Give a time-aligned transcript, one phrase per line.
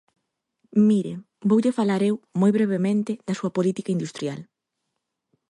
[0.87, 1.13] Mire,
[1.49, 4.39] voulle falar eu, moi brevemente, da súa política industrial.